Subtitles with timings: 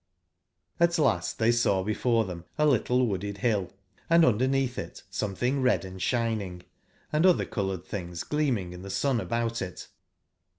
[0.81, 3.69] XI last they saw before them a little wooded bill,
[4.09, 6.63] and underneath it some thing red and shining,
[7.13, 9.89] Mother colour ed things gleaming in the sun about it.